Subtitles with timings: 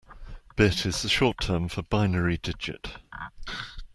[0.55, 2.89] Bit is the short term for binary digit.